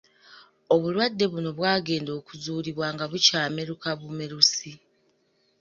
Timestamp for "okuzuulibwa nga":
2.19-3.05